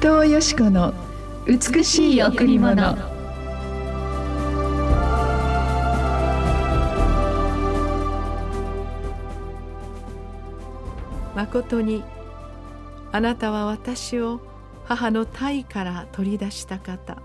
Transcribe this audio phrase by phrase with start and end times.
[0.00, 0.94] 藤よし子の
[1.46, 2.96] 美しい贈り物。
[11.34, 12.02] 誠に
[13.12, 14.40] あなたは私を
[14.86, 17.18] 母の体から取り出した方。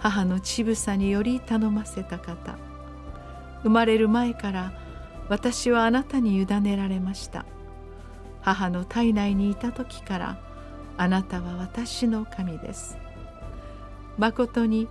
[0.00, 2.58] 母の乳房により頼ませた方。
[3.62, 4.72] 生まれる前から
[5.28, 7.46] 私はあなたに委ねられました。
[8.40, 10.51] 母の体内にいた時から
[11.02, 12.96] あなたは私の神です。
[14.18, 14.86] 誠に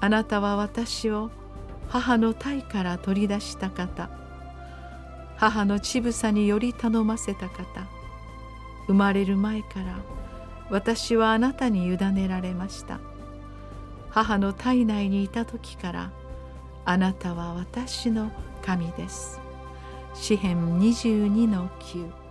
[0.00, 1.30] あなたは私を
[1.86, 4.08] 母の体から取り出した方。
[5.36, 7.86] 母の乳房により頼ませた方。
[8.86, 9.98] 生まれる前から
[10.70, 12.98] 私はあなたに委ねられました。
[14.08, 16.10] 母の体内にいた時から
[16.86, 19.42] あなたは私の神です。
[20.14, 22.27] 詩編22の9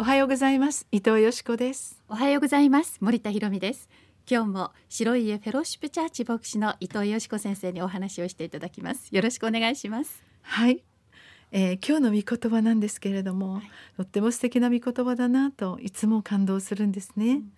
[0.00, 0.86] おはようございます。
[0.92, 2.00] 伊藤よしこです。
[2.08, 2.98] おはようございます。
[3.00, 3.88] 森田博美です。
[4.30, 9.08] 今日も白い家フェローシップチャーチ牧師の伊藤よしこ先生にお話をしていただきます。
[9.10, 10.22] よろしくお願いします。
[10.42, 10.84] はい。
[11.50, 13.62] えー、今日の御言葉なんですけれども、はい、
[13.96, 17.26] とっても素敵な御言葉だなといつも感動するんですね。
[17.26, 17.52] うん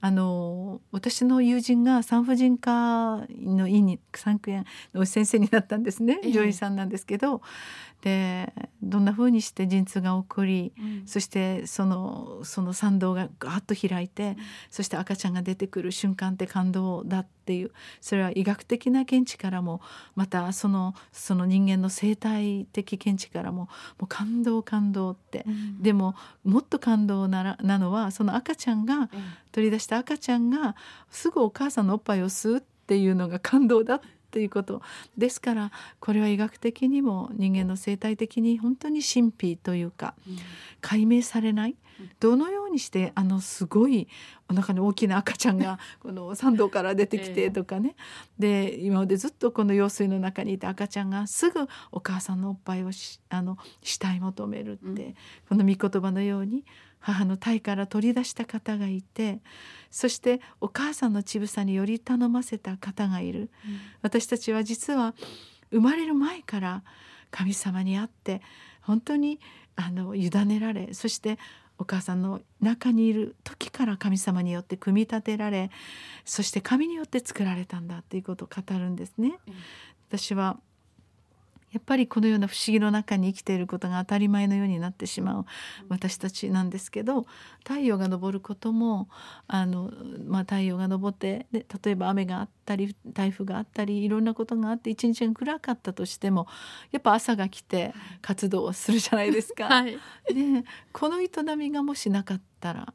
[0.00, 7.42] あの私の友人が産婦人科の院に産区園の先生になったんですね、女医さんなんですけど。
[8.02, 14.36] でどんなふうにして陣痛が起こり、うん、そしてそのその産道がガーッと開いて、うん、
[14.70, 17.70] そして赤ちゃんが出てくる瞬間って感動だっていう。
[18.02, 19.80] それは医学的な見地からも
[20.14, 23.68] またそのその人間の生態的見地からもも
[24.02, 29.08] う感動感動って、うん、でももっと感動ならなのはその赤ちゃんが、
[29.50, 30.76] 取り出した赤ちゃんが
[31.10, 34.00] すぐお母さんのおっぱいを吸うっていうのが感動だっ
[34.30, 34.82] ということ。
[35.16, 40.14] ですからこれは医学的にも人間の生態的に本当に神秘というか、
[40.80, 41.76] 解明されない。
[42.20, 44.06] どのようにしてあのすごい
[44.48, 47.96] お腹に大きな赤ちゃんが この産道から出てきてとかね、
[48.38, 55.14] で今までずっとこの羊水の中にいた赤ちゃんがすぐお母さんのおっぱいをしあの慕い求めるって、
[55.48, 56.64] この御言葉のように
[57.08, 59.40] 母の体から取り出した方がいて
[59.90, 63.48] そしてお母さんの乳房により頼ませた方がいる、うん、
[64.02, 65.14] 私たちは実は
[65.70, 66.82] 生まれる前から
[67.30, 68.42] 神様に会って
[68.82, 69.40] 本当に
[69.76, 71.38] あの委ねられそして
[71.78, 75.70] お母さんの中にいる時から神様によって組み立てられ
[76.26, 79.38] そして神によって作られたんだということを語るんですね。
[80.08, 80.58] 私は
[81.72, 85.46] やっぱりこのような不思議の中に生きていることが当たり前のようになってしまう
[85.88, 87.26] 私たちなんですけど
[87.66, 89.08] 太陽が昇ることも
[89.46, 89.92] あの、
[90.26, 96.46] まあ、太陽が昇ってで例えば雨があったり台風があったりいろんなことがあって一日が暗かったとしても
[96.90, 97.92] やっぱ朝が来て
[98.22, 99.66] 活動をするじゃないですか。
[99.68, 102.94] はい、でこの営みがもしなかったら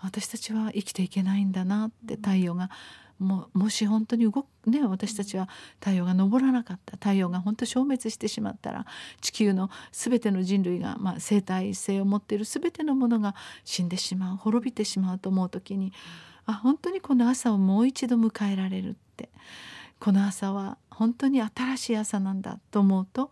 [0.00, 2.70] 私たちは生きていけないんだなって太陽が
[3.18, 5.48] ももし本当に動くね私たちは
[5.80, 8.86] 太陽が昇らなかった太陽が本当消滅してしまったら
[9.20, 15.92] 地球の全ての人類が、まあ、生態性を持っている全てのものが死んでしまう滅びてしまうと思う時に
[16.46, 19.30] あ本当にこの朝をもう一度迎えられるって
[20.00, 23.30] この朝は本当に新しい朝なんだと思うと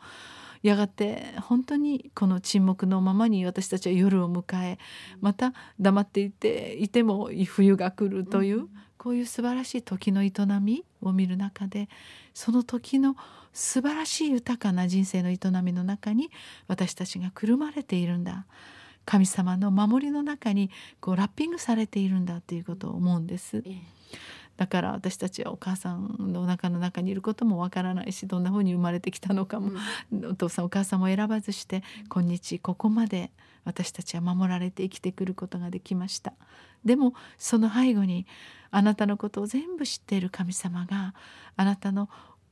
[0.63, 4.79] やがて本当にこの沈黙のままに私たちは夜を迎え
[5.21, 10.31] また黙っていていても冬が来るという、こういう素晴らしい時の営
[10.61, 11.89] みを見る中で
[12.35, 13.17] その時の
[13.53, 16.31] 素晴らしい豊かな人生の営みの中に
[16.69, 18.47] 私たちがくるまれているんだ。
[19.05, 20.71] 神様の守りの中に
[21.01, 23.65] こうラッピングされているんだということを思うんです。
[24.57, 29.73] だから私たちはお母さんのお腹の中にいることもわからないしどんなふうに生まれてきたのかも、
[30.13, 33.31] うん、お父さんお母さんも選ばずして今日ここまで
[33.65, 36.33] 私たちは守られて生きてくることができました。
[36.85, 38.27] でもその背後に
[38.71, 41.15] あなたのことを全部知っている神様が
[41.57, 42.09] あなたの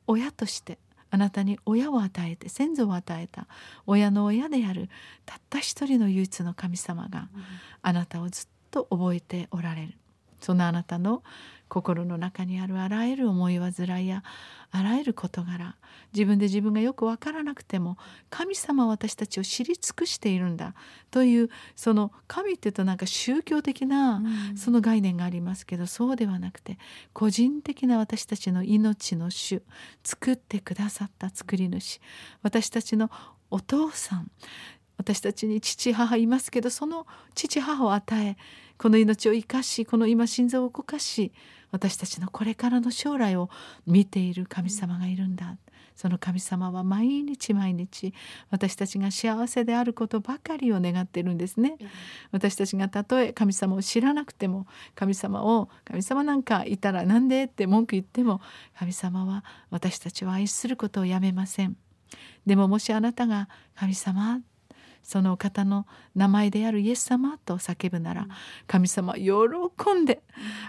[0.06, 0.78] 親として
[1.10, 3.48] あなたに親を与えて先祖を与えた
[3.86, 4.88] 親の親である
[5.26, 7.28] たった一人の唯一の神様が
[7.82, 9.94] あなたをずっと覚えておられる。
[10.40, 11.22] そのあなたの
[11.70, 14.22] 心の中にあるあらゆる思い煩いや
[14.72, 15.76] あらゆる事柄
[16.12, 17.96] 自分で自分がよく分からなくても
[18.28, 20.74] 神様は私たちを知り尽くしているんだ
[21.10, 24.20] というその神っていうとなんか宗教的な
[24.56, 26.78] その概念がありますけど、そうではなくて
[27.12, 29.62] 個人的な私たちの命の主
[30.04, 32.00] 作ってくださった作り主
[32.42, 33.10] 私たちの
[33.50, 34.30] お父さん
[35.00, 38.36] 私たちに父母いますけどその父母を与え
[38.76, 41.32] この命を生かしこの今心臓を動かし
[41.70, 43.48] 私たちのこれからの将来を
[43.86, 45.56] 見ている神様がいるんだ
[45.96, 48.12] その神様は毎日毎日
[48.50, 51.76] 私たちが幸せであることばかりを願ってるんですね。
[52.30, 58.40] 私たちがたとえ神様を知らなくても神様を神様なんかいたらなんでって文句言っても
[58.78, 61.76] 神様は私たちを愛することをやめません。
[62.46, 64.40] でももしあなたが神様
[65.02, 68.28] その方の名前であるイエス様と叫ぶなら
[68.66, 69.30] 神様喜
[69.94, 70.22] んで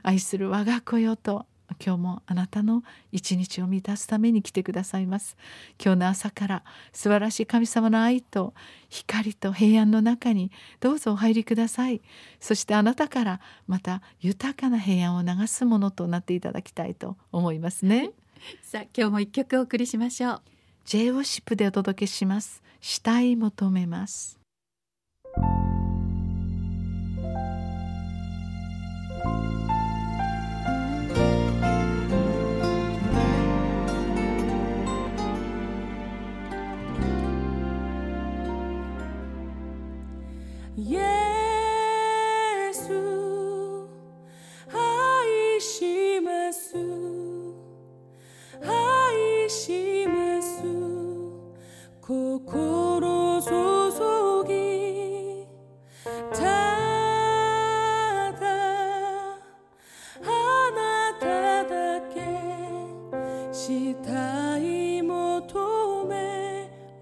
[0.03, 1.45] 愛する我が子よと
[1.83, 5.37] 今日もあなたの一日を満たすために来てくださいます。
[5.83, 8.53] 今日の朝から素晴らしい神様の愛と
[8.89, 12.01] 光と平安の中にどうぞお入りください。
[12.39, 18.11] そしてあなたからまた豊かな平安を流すものとなっていただきたいと思いますね。
[18.63, 20.41] さあ今日も一曲お送りしましょう
[20.85, 22.61] J オシップでお届けします。
[22.79, 24.39] 死体求めます。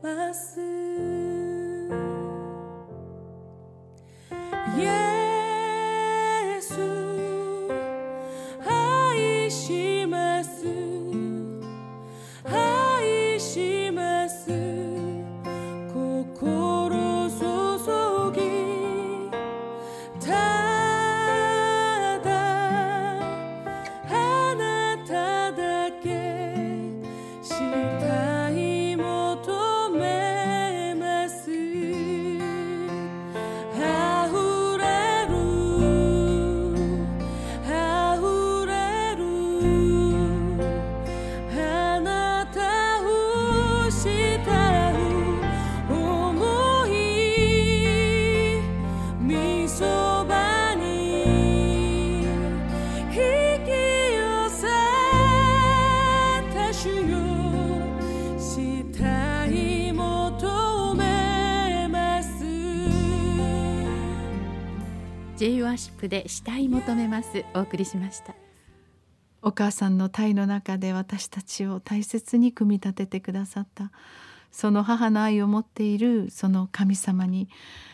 [0.01, 0.88] め
[56.81, 56.87] J
[65.61, 67.43] ワーシップで死体求めます。
[67.53, 68.33] お送りしました。
[69.41, 73.91] お母さんの体の中で私たちを大切に組み立ててくださった。
[74.49, 77.49] その母の愛を持っているその神様に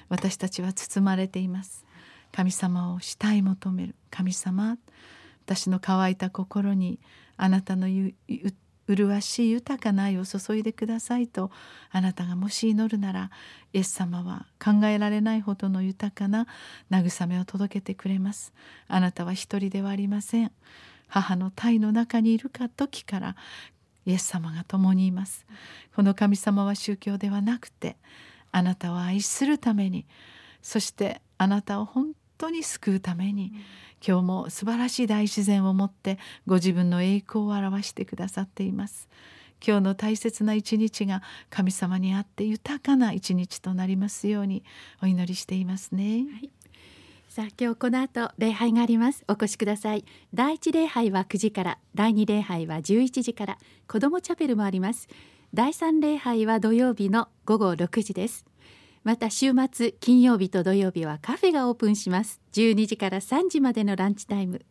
[0.09, 1.87] 私たちは包まれています。
[2.31, 3.95] 神様を慕い求める。
[4.11, 4.77] 神様
[5.47, 6.99] 私の乾いた心に
[7.35, 8.53] あなたのゆゆ
[8.87, 11.49] 麗しい豊かな愛を注いでくださいと
[11.91, 13.31] あなたがもし祈るなら
[13.73, 16.47] イエス様は考えられないほどの豊かな
[16.91, 18.53] 慰めを届けてくれます。
[18.87, 20.51] あなたは一人ではありません。
[21.07, 23.35] 母の体の中にいるか時から
[24.05, 25.45] イエス様が共にいます。
[25.95, 27.97] この神様は宗教ではなくて
[28.51, 30.05] あなたを愛するために
[30.61, 33.51] そしてあなたを本当に救うために、
[34.05, 39.09] 今日も素晴らしい大自然を持ってご自分の栄光を表してくださっています。
[39.65, 44.63] 今日の大切な一日が神様にあって豊かな一日となりますように
[45.01, 46.25] お祈りしていますね、
[47.29, 49.23] さあ今日この後礼拝があります。
[49.27, 50.05] お越しください。
[50.33, 55.07] 第一礼拝は9時から第二礼拝は11時から子どもチャペルもあります。
[55.53, 58.45] 第三礼拝は土曜日の午後6時です
[59.05, 62.41] また週末金曜日と土曜日はカフェがオープンします。
[62.53, 64.65] 12時から3時までのランチタイム。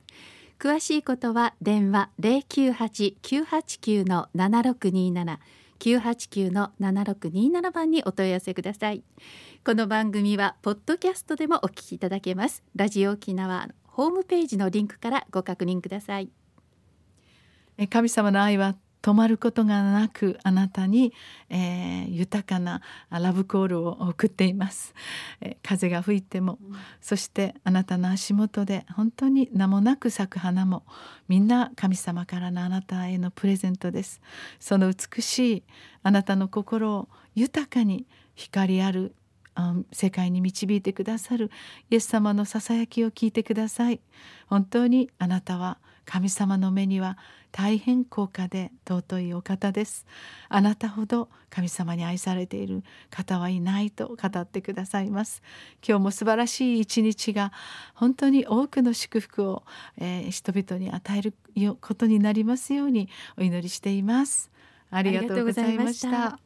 [0.59, 5.39] 詳しいことは電話098-989の7627
[5.79, 9.05] 989の7627番にお問い合わせください。
[9.65, 12.65] この番組はポッドキャストでもお聞きいただけます。
[12.75, 16.29] ラジオ沖縄ホームページのリンクからご確認ください。
[17.79, 18.75] え神様の愛は
[19.05, 21.13] 止まることがなくあなたに、
[21.51, 22.81] えー豊かな
[23.11, 24.95] あラブコールを送っています、
[25.43, 26.59] えー風が吹いても、
[27.03, 30.85] そしてあなたの足元で本当に名もなく咲く花も
[31.29, 34.23] みんな神様からのあなたへのプレゼントです。
[34.59, 35.63] その美しい
[36.03, 39.15] あなたの心を豊かに光ある
[39.55, 41.51] あ世界に導いてくださる
[41.91, 44.01] イエス様のささやきを聞いてください。
[44.47, 47.19] 本当にあなたは神様の目には
[47.53, 50.07] 大変高価で尊いお方です。
[50.49, 55.43] あなたほど神様に愛されている方はいないと語ってくださいます。
[55.87, 57.53] 今日も素晴らしい一日が
[57.95, 59.65] 本当に多くの祝福を、
[59.99, 61.35] えー人々に与える
[61.81, 63.09] ことになりますように
[63.39, 64.51] お祈りしています。
[64.91, 66.44] ありがとうございました。